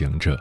[0.00, 0.34] 行者，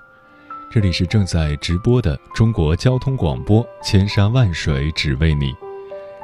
[0.72, 5.54] 这里是正在直播的中国交通广播，千山万水只为你，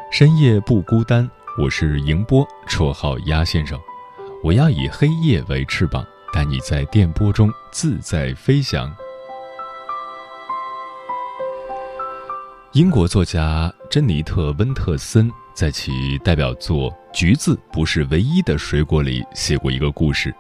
[0.10, 1.30] 深夜不孤单。
[1.62, 3.78] 我是迎波，绰号鸭先生。
[4.42, 8.90] 我要以黑夜为翅膀，带你在电波中自在飞翔。
[12.72, 20.34] 英国作家珍妮特·温特森在其代表作《橘子不是唯一的水果》里写过一个故事。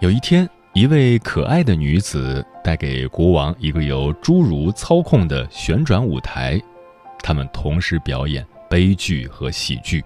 [0.00, 6.60] 有一天，一位可爱的女子带给国王一个由侏儒操控的旋转舞台，
[7.20, 10.04] 他们同时表演悲剧和喜剧，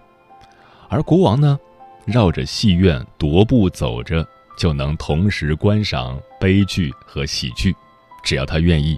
[0.88, 1.58] 而国王呢，
[2.06, 7.74] 绕着戏院踱步走着，就能同时观赏悲剧和喜剧，
[8.22, 8.96] 只要他愿意。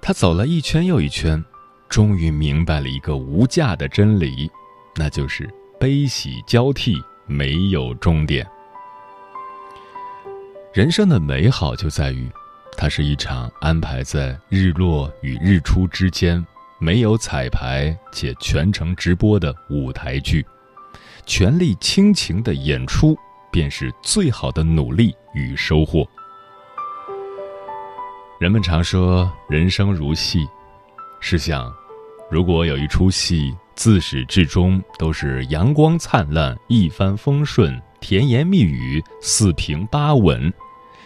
[0.00, 1.42] 他走了一圈又一圈，
[1.88, 4.48] 终于明白了一个无价的真理，
[4.94, 6.94] 那就是悲喜交替，
[7.26, 8.46] 没有终点。
[10.74, 12.28] 人生的美好就在于，
[12.76, 16.44] 它是一场安排在日落与日出之间，
[16.80, 20.44] 没有彩排且全程直播的舞台剧，
[21.26, 23.16] 全力倾情的演出
[23.52, 26.04] 便是最好的努力与收获。
[28.40, 30.44] 人们常说人生如戏，
[31.20, 31.72] 试想，
[32.28, 40.52] 如果有一出戏自始至终都是阳光灿烂、一帆风顺、甜言蜜语、四平八稳。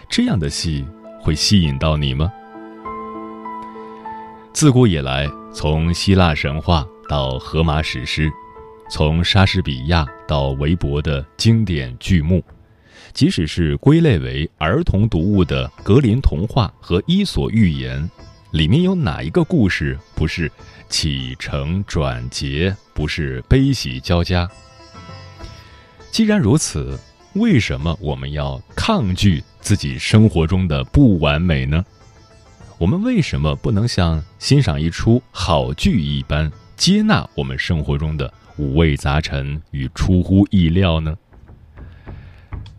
[0.08, 0.84] 这样的戏
[1.20, 2.32] 会吸引到你吗？
[4.52, 8.30] 自古以来，从希腊神话到荷马史诗，
[8.90, 12.42] 从莎士比亚到韦伯的经典剧目，
[13.12, 18.10] 即使是归类为儿童读物的格林童话和伊索寓言，
[18.50, 20.50] 里面有哪一个故事不是
[20.88, 24.48] 起承转结，不是悲喜交加？
[26.10, 26.98] 既然如此，
[27.34, 29.42] 为什么我们要抗拒？
[29.60, 31.84] 自己生活中的不完美呢？
[32.78, 41.14] 我们为什么不能像欣赏一出好剧一般，接纳我们生活中的五味杂陈与出乎意料呢？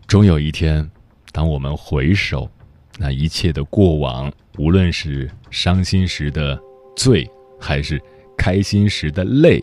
[0.08, 0.90] 终有一天，
[1.30, 2.50] 当我们回首，
[2.98, 6.58] 那一切的过往，无论是伤心时的
[6.96, 8.02] 醉，还是
[8.36, 9.62] 开心时的泪，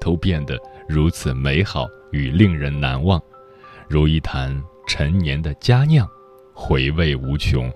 [0.00, 3.22] 都变得如此美好与令人难忘，
[3.88, 6.08] 如一坛陈年的佳酿。
[6.60, 7.72] 回味无穷。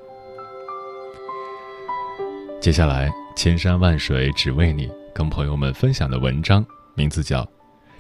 [2.61, 7.45] 接下来，千山万水只为你，跟朋友们分享的文章名字叫《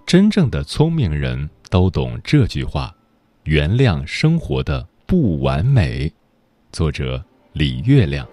[0.04, 2.92] 真正的聪明人都懂这句话：
[3.44, 6.08] 原谅生活的不完美》，
[6.72, 8.26] 作者李月亮。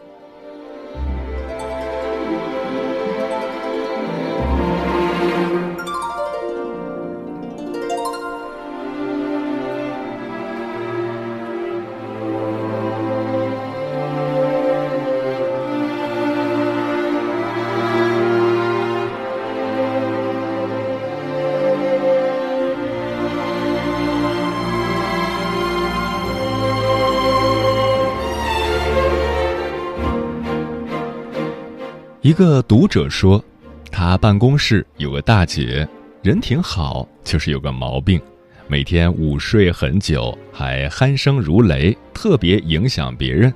[32.29, 33.43] 一个读者说，
[33.91, 35.89] 他办公室有个大姐，
[36.21, 38.21] 人挺好，就是有个毛病，
[38.67, 43.51] 每天午睡很久，还鼾声如雷，特别影响别人。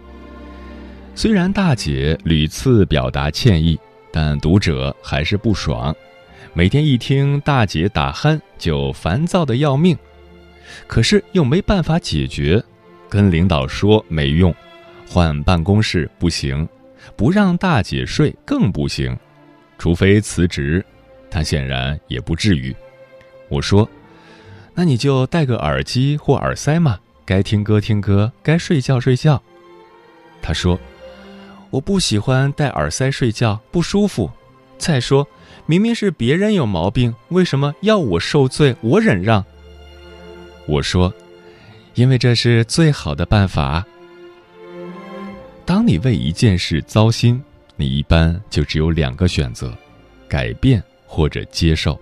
[1.13, 3.79] 虽然大姐屡次表达歉意，
[4.11, 5.95] 但读者还是不爽，
[6.55, 9.95] 每天一听大姐打鼾就烦躁的要命，
[10.87, 12.59] 可是又没办法解决，
[13.07, 14.51] 跟领导说没用，
[15.07, 16.67] 换办公室不行。
[17.15, 19.17] 不让大姐睡更不行，
[19.77, 20.85] 除非辞职，
[21.29, 22.75] 她显然也不至于。
[23.49, 23.87] 我说
[24.73, 29.41] ：“那你就戴个耳机或耳塞嘛，该听歌听歌，该睡觉睡觉。”
[30.41, 30.79] 她说
[31.69, 34.31] ：“我不喜欢戴耳塞睡觉，不舒服。
[34.77, 35.27] 再说，
[35.65, 39.45] 明明是别人有毛病，为什么要我受罪，我忍让？”
[40.65, 41.13] 我说
[41.95, 43.85] ：“因为这是最好的办法。”
[45.65, 47.41] 当你为一件事糟心，
[47.77, 49.75] 你一般就只有两个选择：
[50.27, 51.99] 改变或者接受。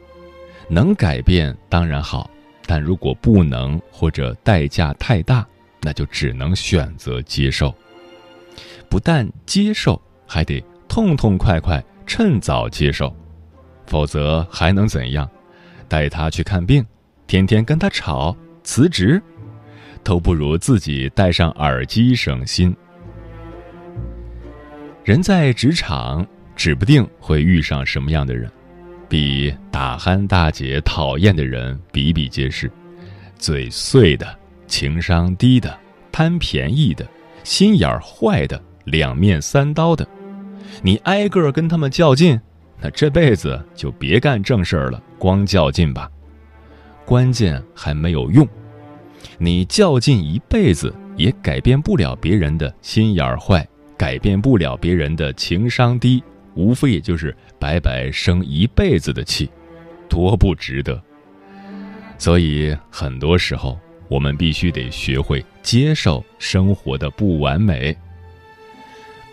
[0.68, 2.30] 能改变当然好，
[2.66, 5.46] 但如果不能或者代价太大，
[5.82, 7.74] 那就只能选择接受。
[8.90, 13.16] 不但接受，还得痛痛快快、趁早接受，
[13.86, 15.30] 否则还能怎样？
[15.88, 16.86] 带他去看病，
[17.28, 19.22] 天天跟他吵，辞职，
[20.04, 22.76] 都不如自己戴上耳机省心。
[25.04, 26.26] 人在职场，
[26.56, 28.50] 指不定会遇上什么样的人。
[29.10, 32.72] 比大憨大姐讨厌的人比比皆是，
[33.36, 34.38] 嘴碎的、
[34.68, 35.76] 情商低的、
[36.12, 37.06] 贪便宜的、
[37.44, 40.08] 心眼坏的、两面三刀的，
[40.82, 42.40] 你挨个跟他们较劲，
[42.80, 46.10] 那这辈子就别干正事儿了，光较劲吧。
[47.04, 48.48] 关键还没有用，
[49.40, 53.68] 你较劲一辈子也改变不了别人的心眼坏，
[54.02, 56.24] 改变不了别人的情商低。
[56.56, 59.48] 无非也就是白白生一辈子的气，
[60.10, 61.00] 多不值得。
[62.18, 67.96] 所以很多时候，我们必须得学会接受生活的不完美。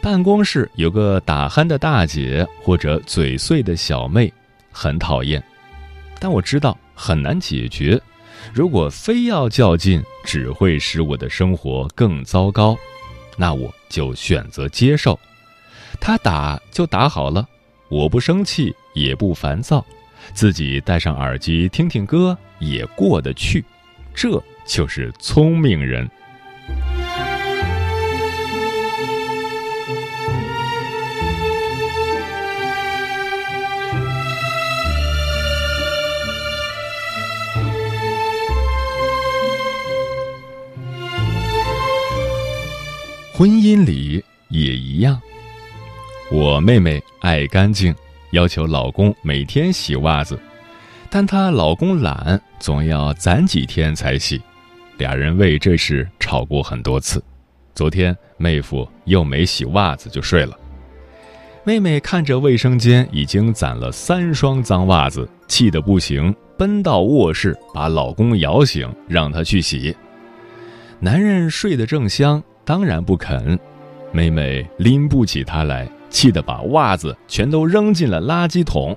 [0.02, 4.30] 办公室有个打鼾的大姐或者嘴碎的小妹，
[4.70, 5.42] 很讨厌，
[6.20, 7.98] 但我知道很难解决。
[8.52, 12.76] 如果非要较劲，只会使我的生活更糟糕，
[13.38, 15.18] 那我就选择接受。
[15.98, 17.48] 他打就打好了，
[17.88, 19.82] 我不生气也不烦躁，
[20.34, 23.64] 自己戴上耳机听听歌也过得去，
[24.12, 26.10] 这就是聪明人。
[43.38, 45.16] 婚姻里也一样。
[46.28, 47.94] 我妹妹爱干净，
[48.32, 50.36] 要求老公每天洗袜子，
[51.08, 54.42] 但她老公懒，总要攒几天才洗。
[54.96, 57.22] 俩人为这事吵过很多次。
[57.76, 60.58] 昨天妹夫又没洗袜子就睡了。
[61.62, 69.94] 妹妹看着卫生间已经攒了三双脏袜子，气得不行，奔到卧室把老公摇醒，让他去洗。
[70.98, 73.58] 男人睡得正香，当然不肯。
[74.12, 75.88] 妹妹拎不起他来。
[76.10, 78.96] 气得把袜子全都扔进了垃圾桶，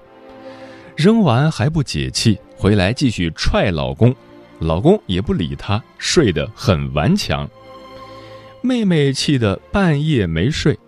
[0.96, 4.16] 扔完还不解气，回来继续踹老公，
[4.60, 7.50] 老公也不理她，睡得很顽强。
[8.62, 10.80] 妹妹气得半夜没睡。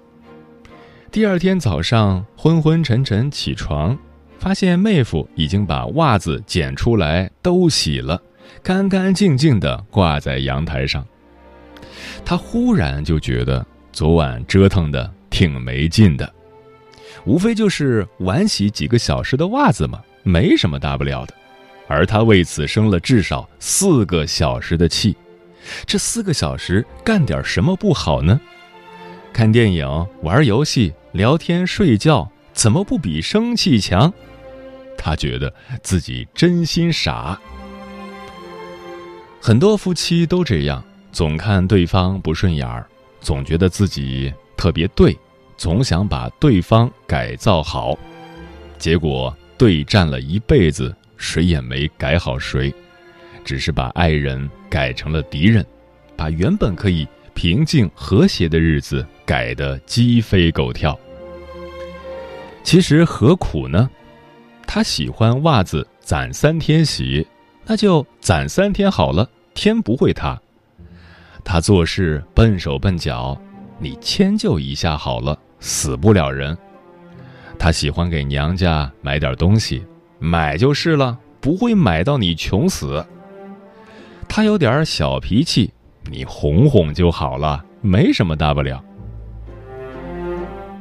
[1.11, 3.97] 第二天早上昏昏沉沉起床，
[4.39, 8.21] 发现妹夫已经把袜子捡出来都洗了，
[8.63, 11.05] 干干净净的挂在阳台上。
[12.25, 15.13] 他忽然就觉得昨晚折腾的。
[15.33, 16.31] 挺没劲的，
[17.25, 21.33] 无非就是晚洗几个小时的袜子嘛，没什么大不了的。
[21.87, 25.17] 而他为此生了至少四个小时的气，
[25.87, 28.39] 这四个小时干点什么不好呢？
[29.33, 34.13] 看电影、玩游戏、聊天、睡觉，怎么不比生气强？
[34.95, 35.51] 他觉得
[35.81, 37.41] 自己真心傻。
[39.41, 42.85] 很多夫妻都这样，总看对方不顺眼儿，
[43.21, 45.17] 总觉得自己特别对。
[45.55, 47.95] 总想把对方改造好，
[48.79, 52.73] 结果对战了一辈子，谁也没改好谁，
[53.45, 55.63] 只是把爱人改成了敌人，
[56.17, 60.99] 把原本可以平静和谐的日子改得鸡飞狗跳。
[62.63, 63.89] 其实何苦呢？
[64.65, 67.25] 他喜欢袜子攒三天洗，
[67.67, 70.41] 那就攒三天好了，天不会塌。
[71.43, 73.39] 他做事笨手笨脚。
[73.79, 76.57] 你迁就一下好了，死不了人。
[77.59, 79.85] 他喜欢给娘家买点东西，
[80.19, 83.05] 买就是了，不会买到你穷死。
[84.29, 85.73] 他有点小脾气，
[86.09, 88.81] 你哄哄就好了，没什么大不了。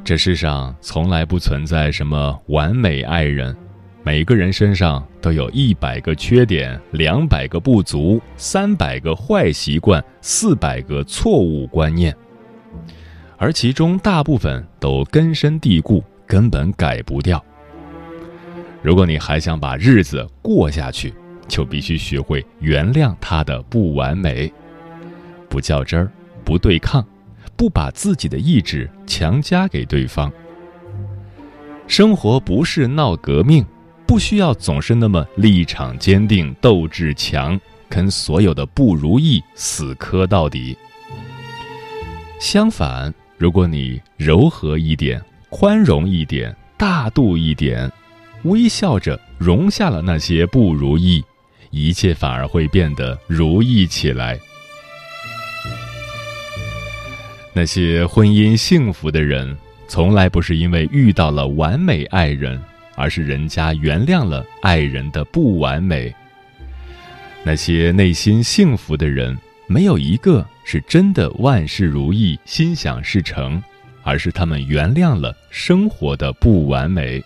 [0.04, 3.56] 这世上从来不存在什么完美爱人，
[4.04, 12.14] 每个人身上都有一百个缺点，两百个不足，三百个坏习惯，四百个错误观念。
[13.36, 17.42] 而其中大部分都根深蒂固，根本改不掉。
[18.82, 21.14] 如果你还想把日子过下去，
[21.46, 24.52] 就必须学会原谅他的不完美，
[25.48, 26.10] 不较真儿，
[26.44, 27.06] 不对抗，
[27.56, 30.32] 不把自己的意志强加给对方。
[31.86, 33.64] 生活不是闹革命，
[34.12, 40.76] 不需要总是那么立场坚定、斗志强，跟所有的不如意死磕到底。
[42.38, 43.10] 相反。
[43.38, 47.90] 如果你柔和一点、宽容一点、大度一点，
[48.42, 51.24] 微笑着容下了那些不如意，
[51.70, 54.38] 一切反而会变得如意起来。
[57.54, 59.56] 那些婚姻幸福的人，
[59.88, 62.62] 从来不是因为遇到了完美爱人，
[63.02, 66.14] 而是人家原谅了爱人的不完美。
[67.42, 73.60] 那些内心幸福的人，没有一个是真的万事如意、心想事成，
[74.04, 77.20] 而是他们原谅了生活的不完美。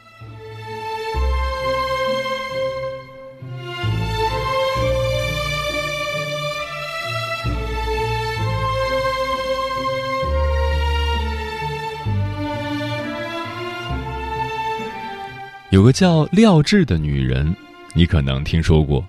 [15.77, 17.55] 有个叫廖智的女人，
[17.93, 19.07] 你可能听说过。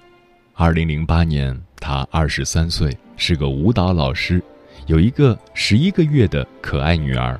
[0.53, 4.43] 二零零八年，她二十三岁，是个舞蹈老师，
[4.86, 7.39] 有一个十一个月的可爱女儿。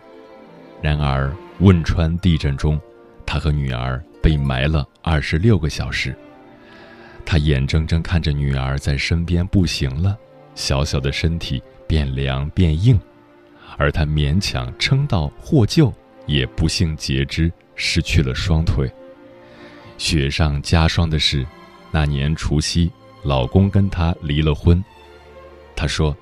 [0.82, 1.30] 然而，
[1.60, 2.80] 汶川地震中，
[3.26, 6.16] 她和女儿被埋了二十六个小时。
[7.26, 10.18] 她眼睁睁看着女儿在身边不行了，
[10.56, 12.98] 小小的身体变凉变硬，
[13.76, 15.94] 而她勉强撑到获救，
[16.28, 18.90] 也不幸截肢，失去了双腿。
[19.98, 21.46] 雪上加霜的是，
[21.92, 22.92] 那年除夕，
[23.24, 24.84] 老公跟她离了婚。
[25.76, 26.16] 她说：“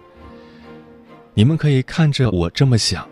[1.33, 3.07] 你们可以看着我这么想，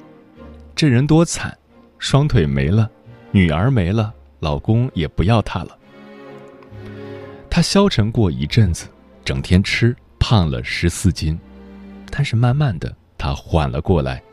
[0.75, 1.55] 这人多惨，
[1.99, 2.89] 双腿没了，
[3.31, 5.77] 女儿没了，老公也不要她了。”
[7.49, 8.87] 她消沉过一阵子，
[9.23, 11.39] 整天吃，胖了十四斤，
[12.09, 14.23] 但是慢慢的，她缓了过来。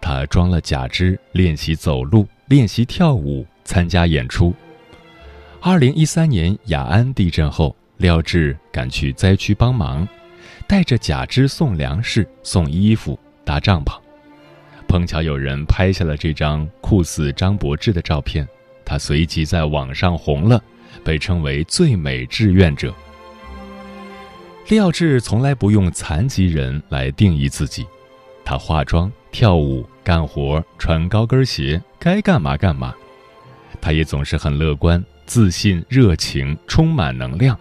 [0.00, 4.54] 她装了假肢，练习走路，练习跳舞，参加演出。
[5.60, 10.06] 二零一三年雅安地震后，廖智赶去灾区帮忙，
[10.68, 13.98] 带着假肢送粮食、送衣服、搭帐篷。
[14.86, 18.46] 碰巧有人拍下了这张酷似张柏芝的照片，
[18.84, 20.62] 他随即在网上红了，
[21.02, 22.94] 被称为最美志愿者。
[24.68, 27.84] 廖智从来不用残疾人来定义自己，
[28.44, 32.94] 他化妆、跳舞、干活、穿高跟鞋，该干嘛干嘛。
[33.80, 35.04] 他也总是很乐观。
[35.28, 37.56] 自信、热情、充满能量。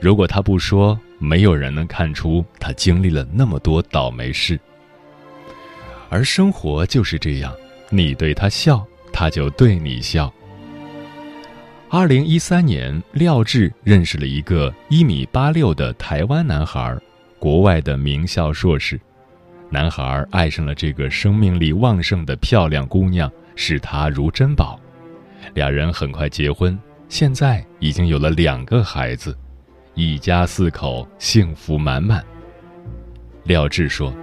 [0.00, 4.58] 如果他不说，没有人能看出他经历了那么多倒霉事。
[6.08, 7.54] 而生活就是这样，
[7.90, 8.82] 你对他笑，
[9.12, 10.32] 他就对你笑。
[11.90, 16.96] 二零一三年，廖智认识了一个一米八六的台湾男孩，
[17.38, 18.98] 国外的名校硕士。
[19.68, 24.80] 男孩爱上了这个生命力旺盛的漂亮姑娘，视她如珍宝。
[25.54, 26.78] 两人很快结婚，
[27.08, 29.36] 现在已经有了两个孩子，
[29.94, 32.24] 一家四口幸福满满。
[33.44, 34.14] 廖智说：“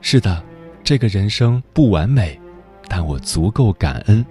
[0.00, 0.42] 是的，
[0.82, 2.40] 这个人生不完美，
[2.88, 4.24] 但我足够感恩。”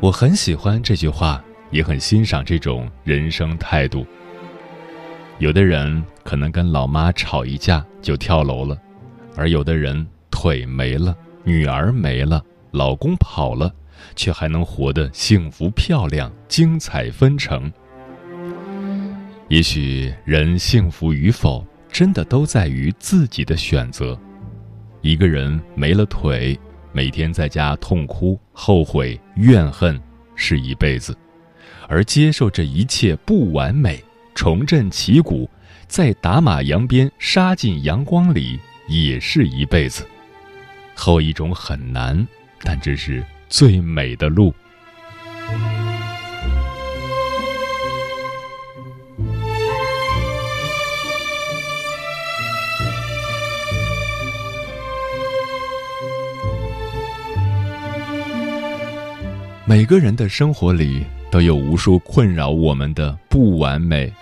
[0.00, 4.04] 我很喜欢这句话，也很欣赏这种人生态度。
[5.38, 8.76] 有的人可能跟老妈吵一架就跳楼了，
[9.36, 13.72] 而有的人腿没了，女儿没了，老公跑了。
[14.16, 17.72] 却还能活得幸福、漂亮、精彩纷呈。
[19.48, 24.18] 也许人幸福与否，真的都在于自己的选择。
[25.02, 26.58] 一个人没了腿，
[26.92, 30.00] 每天在家痛哭、后悔、怨恨，
[30.34, 31.12] 是一辈子；
[31.88, 34.02] 而接受这一切不完美，
[34.34, 35.48] 重振旗鼓，
[35.86, 38.58] 再打马扬鞭，杀进阳光里，
[38.88, 40.06] 也是一辈子。
[40.94, 42.26] 后一种很难，
[42.62, 43.22] 但这是。
[43.48, 44.54] 最美的路。
[59.66, 64.12] 每个人的生活里都有无数困扰我们的不完美。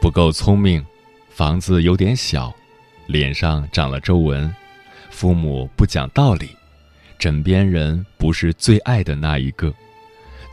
[0.00, 0.84] 不够聪明，
[1.30, 2.52] 房子有点小，
[3.06, 4.54] 脸上长了皱纹，
[5.08, 6.50] 父母不讲道理。
[7.18, 9.72] 枕边人不是最爱的那一个，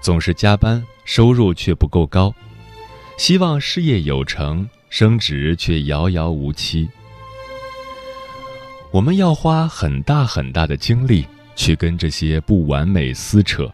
[0.02, 2.34] 总是加班，收入却不够高，
[3.18, 6.90] 希望事业有成，升职却遥遥无期。
[8.92, 11.26] 我们要花很大很大的精力
[11.56, 13.72] 去跟这些不完美撕扯，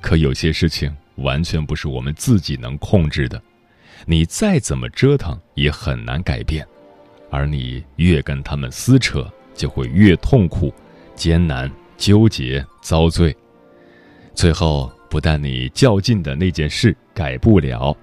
[0.00, 3.40] 可有些事情完全不是我们自己能控制的，
[4.06, 6.66] 你再怎么折腾也很难改变，
[7.30, 10.72] 而你越跟他们撕扯，就会越痛苦、
[11.14, 11.70] 艰难。
[11.96, 13.36] 纠结遭罪，
[14.34, 17.96] 最后不但你较劲的那件事改不了，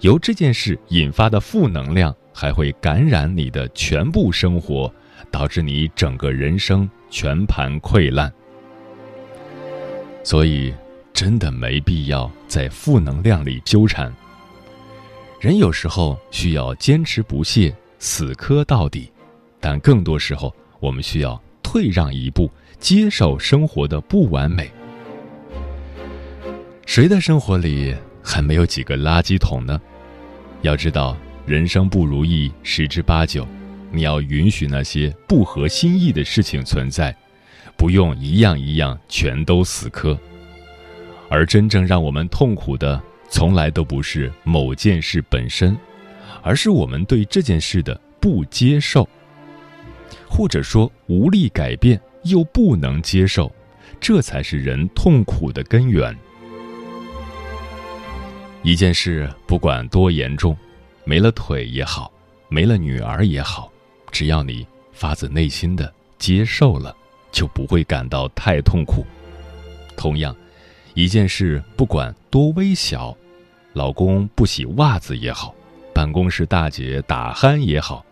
[0.00, 4.92] 由这件事引发的负能量还会感染你的全部生活，
[5.30, 8.32] 导致你整个人生全盘溃烂。
[10.22, 10.74] 所以，
[11.14, 14.14] 真的没必要在负能量里纠缠。
[15.40, 19.10] 人有时候需要坚持不懈、死磕到底，
[19.58, 24.70] 但更多时候，我们需要退让一步，接受生活的不完美。
[26.86, 29.80] 谁的生活里还没有几个垃圾桶呢？
[30.62, 31.16] 要知道，
[31.46, 33.46] 人生不如意十之八九，
[33.90, 37.14] 你要允许那些不合心意的事情存在，
[37.76, 40.18] 不用一样一样全都死磕。
[41.28, 45.76] 而真正让我们痛苦的，从来都不是某件事本身，
[46.42, 49.06] 而是我们对这件事的不接受，
[50.26, 53.50] 或者说无力改变又不能接受，
[54.00, 56.16] 这才是人痛苦的根源。
[58.62, 60.56] 一件事不管多严重，
[61.04, 62.12] 没了腿也好，
[62.48, 63.70] 没了女儿也好，
[64.10, 66.94] 只要你发自内心的接受了，
[67.30, 69.06] 就不会感到太痛苦。
[69.96, 70.36] 同样，
[70.94, 73.16] 一件事不管多微小，
[73.72, 75.54] 老公不洗袜子也好，
[75.94, 78.04] 办公室大姐打鼾也好，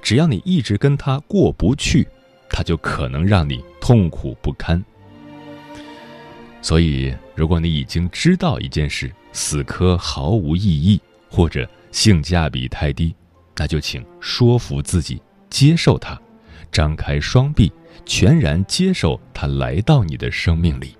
[0.00, 2.06] 只要你一直跟他过不去，
[2.50, 4.82] 他就可能让你痛苦不堪。
[6.60, 11.00] 所以，如果你已经知道一件事死磕毫无意义，
[11.30, 13.14] 或者性价比太低，
[13.56, 16.20] 那就请说服自己接受它，
[16.72, 17.72] 张开双臂，
[18.04, 20.96] 全然接受它来到你的生命里。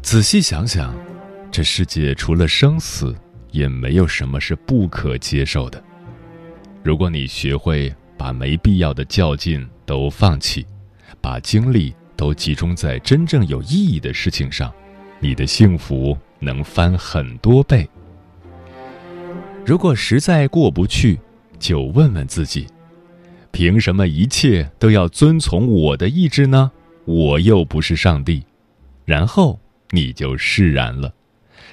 [0.00, 0.94] 仔细想想，
[1.50, 3.14] 这世界除了生死，
[3.50, 5.82] 也没有什么是不可接受的。
[6.82, 10.66] 如果你学会把没必要的较劲都放弃，
[11.20, 11.94] 把精力。
[12.16, 14.72] 都集中在真正有意义的事情上，
[15.18, 17.90] 你的幸福能翻很多倍。
[19.66, 21.18] 如果实在过不去，
[21.58, 22.68] 就问问自己：
[23.50, 26.70] 凭什么一切都要遵从我的意志呢？
[27.04, 28.44] 我又不是上帝。
[29.04, 29.58] 然后
[29.90, 31.12] 你就释然了，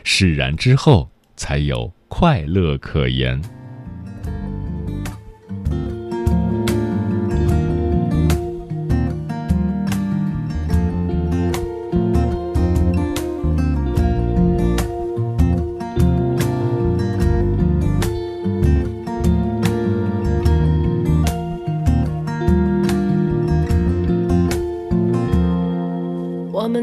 [0.04, 3.39] 释然之后才有快乐可言。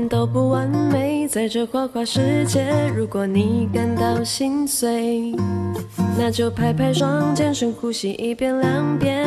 [0.08, 2.64] 都不完美在这花花世界，
[2.96, 5.34] 如果你感到心碎，
[6.16, 9.26] 那就拍拍双肩，深呼吸一遍两遍，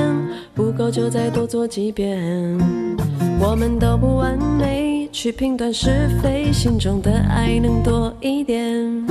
[0.56, 2.20] 不够就再多做几遍。
[3.40, 9.06] 我们都不完美，去评断是非，心中的爱能多一点。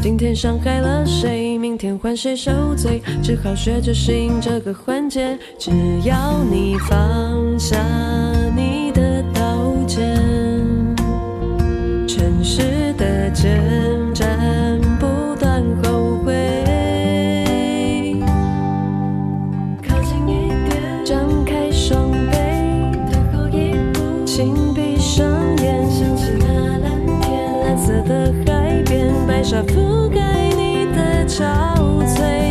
[0.00, 5.36] 今天伤害了谁，明天换谁受罪，只好学着适应这个环节。
[5.58, 5.70] 只
[6.04, 7.76] 要你放下
[24.36, 25.24] 请闭上
[25.58, 31.44] 眼，想起那蓝天，蓝色的海边，白沙覆盖你的憔
[32.04, 32.43] 悴，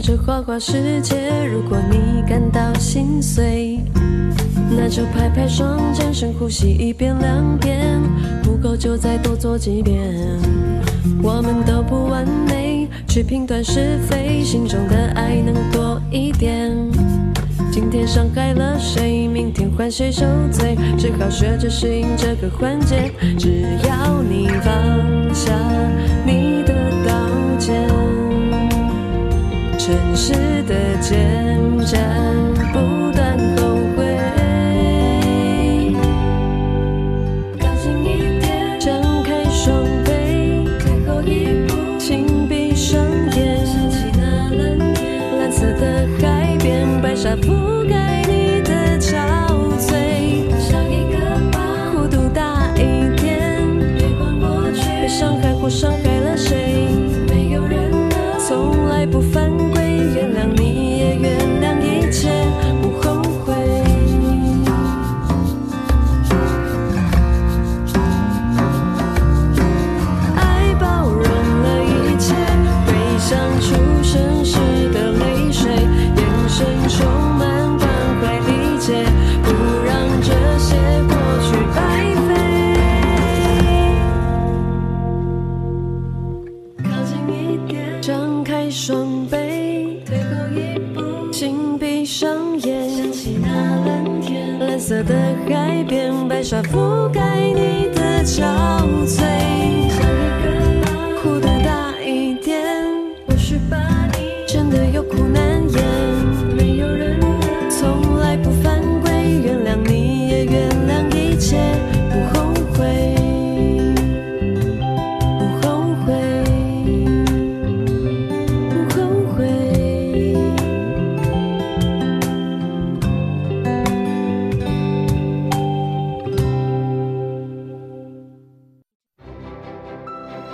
[0.00, 1.16] 这花花世界。
[1.46, 3.80] 如果你感到心碎，
[4.70, 8.00] 那就拍拍双肩，深呼吸一遍两遍，
[8.42, 9.98] 不够就再多做几遍。
[11.22, 12.88] 我们都不完美。
[13.06, 16.70] 去评断是非，心中的爱能多一点。
[17.72, 23.10] 今天伤害了谁，明天换谁受罪，只好学着适应这个环节。
[23.36, 25.52] 只要你放下
[29.90, 30.32] 真实
[30.68, 32.00] 的坚战，
[32.72, 32.99] 不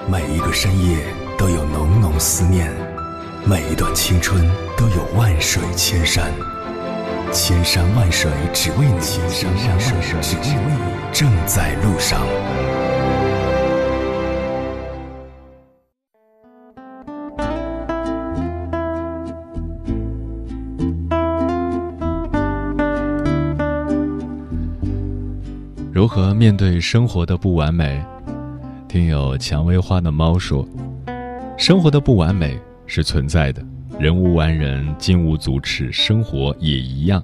[0.09, 0.99] 每一个深夜
[1.37, 2.73] 都有浓浓思念，
[3.45, 6.33] 每一段青春都有万水千山，
[7.33, 12.25] 千山万水只为你，千山万水只为你，正在路上。
[25.92, 28.01] 如何面对生活的不完美？
[28.88, 30.66] 听友蔷薇花的猫说
[31.59, 33.62] ：“生活的不完美是存在的，
[33.99, 37.22] 人无完人，金无足赤，生活也一样。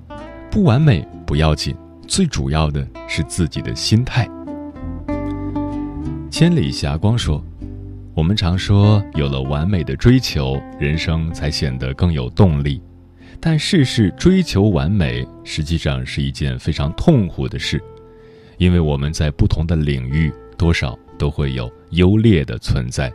[0.50, 1.74] 不完美不要紧，
[2.08, 4.28] 最主要的是自己的心态。”
[6.30, 7.42] 千里霞光说
[8.12, 12.82] ：“我们常说，有了完美的追求，人生才显得更有动力。
[13.40, 17.82] 但事事追求完美，实际上是一件非常痛苦的事，
[18.58, 23.12] 因为我们在不同的领域，多少都会有优劣的存在，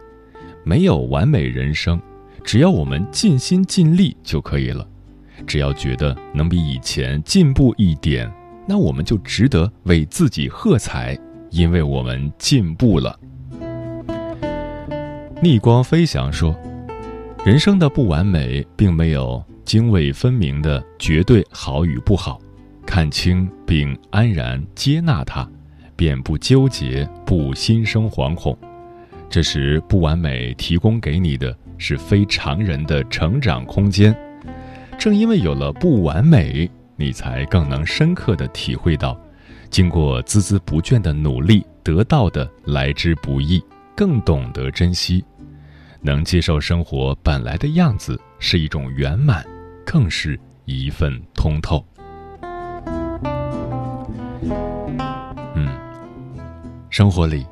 [0.64, 2.00] 没有完美人生。
[2.42, 4.88] 只要我们尽心尽力就可以了。
[5.46, 8.32] 只要觉得能比以前进步一点，
[8.66, 11.20] 那我们就值得为自己喝彩。”
[11.52, 13.20] 因为我们进步了。
[15.42, 16.56] 逆光飞翔说
[17.44, 22.40] ：“人生的不完美，并没有泾渭分明的绝对好与不好，
[22.86, 25.50] 看清并安然接纳它，
[25.98, 28.58] 便不纠结，不心生惶恐。
[29.30, 34.16] 这时，不完美提供给你的是非常人的成长空间。
[34.98, 39.20] 正因为有了不完美，你才更能深刻的体会到。”
[39.70, 43.62] 经过孜孜不倦的努力得到的来之不易，
[43.98, 45.22] 更懂得珍惜，
[46.00, 49.46] 能接受生活本来的样子是一种圆满，
[49.86, 51.86] 更是一份通透。
[56.98, 57.46] 生活里、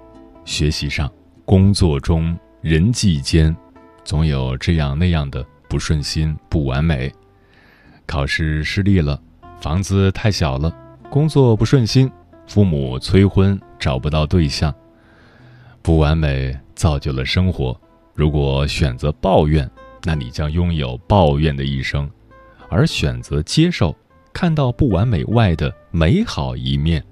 [0.44, 1.08] 学习上、
[1.46, 3.56] 工作中、人际间，
[4.04, 7.14] 总有这样那样的不顺心、不完美。
[8.08, 9.22] 考试失利了，
[9.62, 10.76] 房子太小了。
[11.12, 12.12] 工作不顺心，
[12.48, 14.74] 父母催婚，找不到对象，
[15.84, 17.80] 不完美造就了生活。
[18.16, 19.70] 如果选择抱怨，
[20.06, 22.10] 那你将拥有抱怨的一生；
[22.68, 23.96] 而选择接受，
[24.34, 27.06] 看到不完美外的美好一面，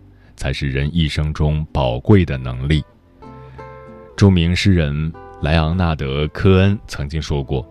[0.44, 2.84] 才是人一生中宝贵的能力。
[4.14, 7.66] 著名诗人莱昂纳德·科恩曾经说过：“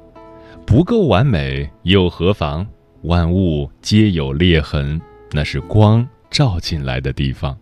[0.67, 2.67] 不够完美又何妨？
[3.03, 4.99] 万物皆有裂痕。”
[5.33, 7.55] 那是光照进来的地方。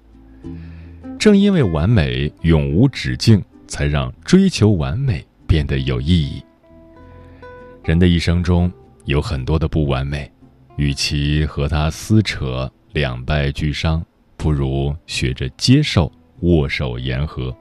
[1.19, 6.41] 正因为完美永无止境，才让追求完美变得有意义。
[7.83, 8.71] 人的一生中
[9.07, 10.31] 有很多的不完美，
[10.77, 14.05] 与其和他撕扯两败俱伤，
[14.43, 17.55] 不如学着接受，握手言和。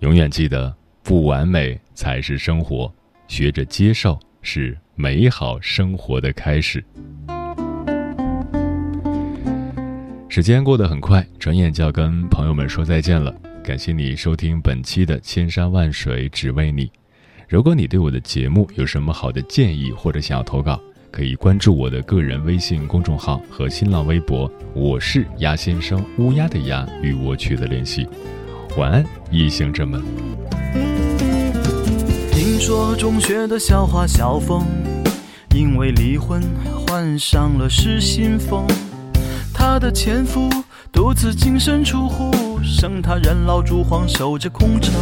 [0.00, 2.92] 永远记得，不完美才是生活，
[3.28, 6.84] 学着接受是美好生活的开始。
[10.28, 13.32] 时间过得很快，转眼就要跟朋友们说再见了。
[13.62, 16.86] 感谢你收听本期的《千山万水只为你》。
[17.48, 20.82] 如果你对我的节目有什么好的建议或者想要投稿，
[21.14, 28.04] 可以关注我的个人微信公众号和新浪微博，我是鸭先生，乌鸦的鸭，与我取得联系。
[28.76, 30.02] 晚安，异行者们。
[32.32, 34.64] 听说中学的校花小凤，
[35.54, 36.42] 因为离婚
[36.84, 38.66] 患上了失心疯。
[39.54, 40.50] 她的前夫
[40.90, 44.92] 独自净身出户，剩她人老珠黄守着空城。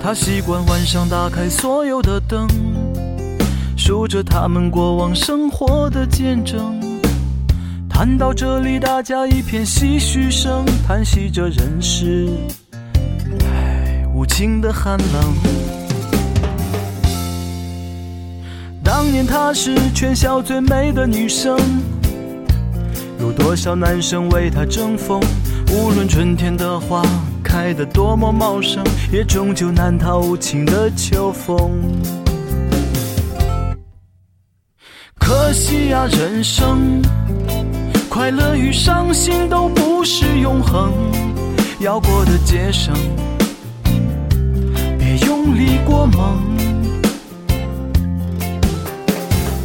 [0.00, 2.46] 她习惯晚上打开所有的灯，
[3.86, 6.80] 数着他们过往生活的见证。
[7.86, 12.26] 谈到这里，大家一片唏嘘声，叹息着人世，
[13.44, 15.34] 唉，无情的寒冷。
[18.82, 21.54] 当年她是全校最美的女生。
[23.20, 25.20] 有多少男生为她争锋？
[25.72, 27.02] 无论春天的花
[27.42, 31.70] 开得多么茂盛，也终究难逃无情的秋风。
[35.54, 37.00] 可惜呀，人生
[38.08, 40.92] 快乐与伤心都不是永恒，
[41.78, 42.92] 要过的节省，
[44.98, 46.40] 别用力过猛。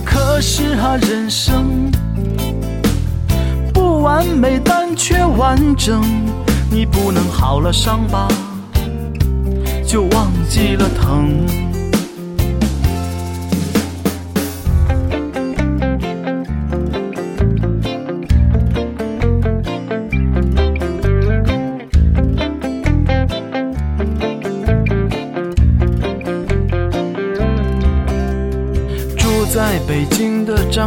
[0.05, 1.91] 可是啊，人生
[3.73, 6.03] 不完美，但却完整。
[6.69, 8.27] 你不能好了伤疤，
[9.87, 11.68] 就忘记了疼。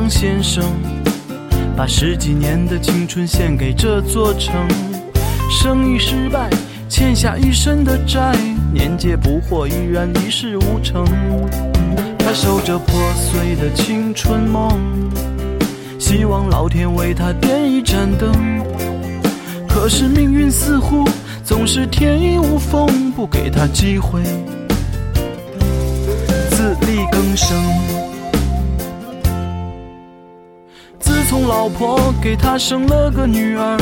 [0.09, 0.62] 先生，
[1.77, 4.55] 把十几年的青春献给这座城。
[5.51, 6.49] 生意失败，
[6.88, 8.35] 欠下一身的债，
[8.73, 11.05] 年届不惑，依然一事无成。
[12.19, 14.81] 他守着破碎的青春梦，
[15.99, 18.33] 希望老天为他点一盏灯。
[19.69, 21.05] 可是命运似乎
[21.45, 24.23] 总是天衣无缝，不给他机会
[26.51, 27.59] 自力更生。
[31.33, 33.79] 从老婆给他生了个女儿。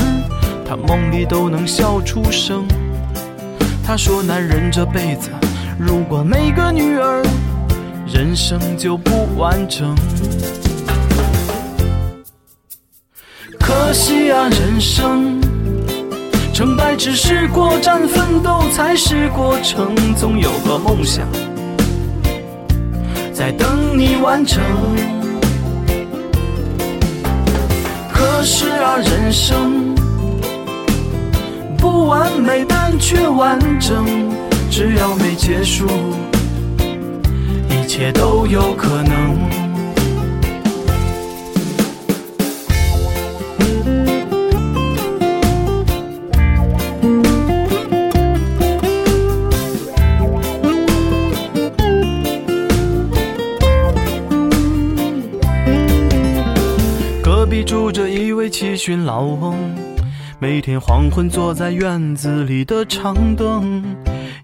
[0.65, 2.65] 他梦里都能笑出声。
[3.85, 5.31] 他说：“男人这辈子
[5.77, 7.25] 如果没个女儿，
[8.07, 9.97] 人生就不完整。”
[13.59, 15.41] 可惜啊，人生
[16.55, 19.93] 成败只是过站，奋斗才是过程。
[20.15, 21.27] 总有个梦想
[23.33, 24.63] 在等你完成。
[28.41, 29.95] 可是啊，人生。
[31.77, 34.03] 不完美，但却完整。
[34.71, 35.87] 只要没结束，
[37.69, 39.60] 一切都有可能。
[58.97, 59.55] 老翁。
[60.39, 63.85] 每天黄昏坐在院子里的长凳，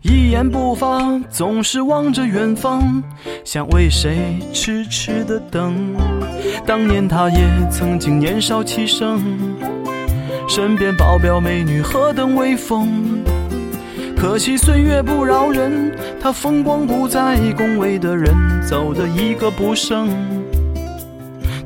[0.02, 3.02] 一言不发，总是望着远方，
[3.44, 5.74] 想为谁痴痴的等。
[6.66, 9.22] 当年他也曾经年少气盛，
[10.46, 13.22] 身边保镖美女何等威风。
[14.14, 18.34] 可惜岁月不饶人，他风光不再，恭维的人
[18.68, 20.08] 走的一个不剩。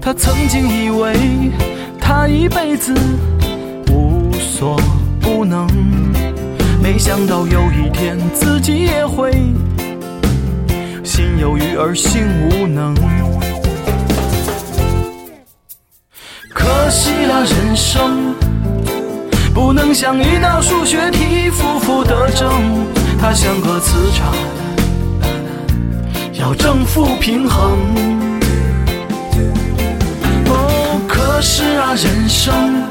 [0.00, 1.14] 他曾经以为
[2.12, 2.92] 他一辈子
[3.92, 4.32] 无。
[4.32, 4.76] 所
[5.20, 5.64] 不能，
[6.82, 9.30] 没想到有一天自己也会
[11.04, 12.92] 心有余而性无能。
[16.52, 18.34] 可惜了人生，
[19.54, 22.50] 不能像一道数学题负负得正，
[23.20, 24.34] 它像个磁场，
[26.32, 27.78] 要正负平衡。
[31.40, 32.82] 是啊，人生。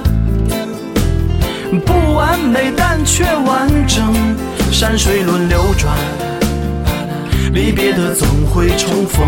[1.86, 4.14] 不完美，但却完整。
[4.72, 5.96] 山水轮流转，
[7.54, 9.28] 离别的总会重逢。